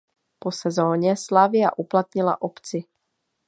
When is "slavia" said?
1.17-1.69